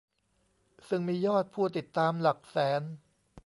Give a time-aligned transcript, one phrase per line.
[0.89, 2.81] ซึ่งมียอดผู้ติดตามหลักแสน